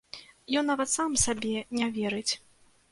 Ён 0.61 0.65
нават 0.71 0.89
сам 0.95 1.21
сабе 1.25 1.55
не 1.81 1.95
верыць. 2.01 2.33